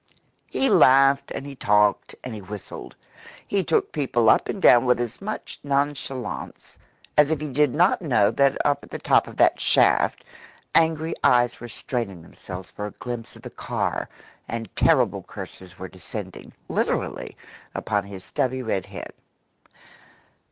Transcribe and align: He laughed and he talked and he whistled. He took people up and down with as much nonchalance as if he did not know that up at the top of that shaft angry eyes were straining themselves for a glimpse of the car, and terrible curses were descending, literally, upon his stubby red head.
He 0.47 0.67
laughed 0.67 1.29
and 1.29 1.45
he 1.45 1.53
talked 1.55 2.15
and 2.23 2.33
he 2.33 2.41
whistled. 2.41 2.95
He 3.47 3.63
took 3.63 3.91
people 3.91 4.31
up 4.31 4.49
and 4.49 4.59
down 4.59 4.85
with 4.87 4.99
as 4.99 5.21
much 5.21 5.59
nonchalance 5.63 6.79
as 7.15 7.29
if 7.29 7.39
he 7.39 7.53
did 7.53 7.75
not 7.75 8.01
know 8.01 8.31
that 8.31 8.57
up 8.65 8.83
at 8.83 8.89
the 8.89 8.97
top 8.97 9.27
of 9.27 9.37
that 9.37 9.59
shaft 9.61 10.23
angry 10.73 11.13
eyes 11.23 11.59
were 11.59 11.69
straining 11.69 12.23
themselves 12.23 12.71
for 12.71 12.87
a 12.87 12.91
glimpse 12.97 13.35
of 13.35 13.43
the 13.43 13.51
car, 13.51 14.09
and 14.47 14.75
terrible 14.75 15.21
curses 15.21 15.77
were 15.77 15.87
descending, 15.87 16.51
literally, 16.67 17.37
upon 17.75 18.03
his 18.03 18.23
stubby 18.25 18.63
red 18.63 18.87
head. 18.87 19.13